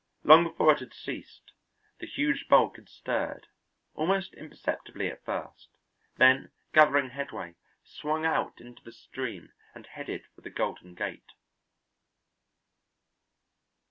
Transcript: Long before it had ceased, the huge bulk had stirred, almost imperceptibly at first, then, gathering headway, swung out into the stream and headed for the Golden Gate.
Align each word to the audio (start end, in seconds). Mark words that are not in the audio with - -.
Long 0.23 0.45
before 0.45 0.71
it 0.73 0.79
had 0.79 0.95
ceased, 0.95 1.51
the 1.99 2.07
huge 2.07 2.47
bulk 2.49 2.77
had 2.77 2.89
stirred, 2.89 3.45
almost 3.93 4.33
imperceptibly 4.33 5.11
at 5.11 5.23
first, 5.23 5.67
then, 6.17 6.49
gathering 6.73 7.11
headway, 7.11 7.53
swung 7.83 8.25
out 8.25 8.59
into 8.59 8.83
the 8.83 8.93
stream 8.93 9.51
and 9.75 9.85
headed 9.85 10.25
for 10.33 10.41
the 10.41 10.49
Golden 10.49 10.95
Gate. 10.95 11.33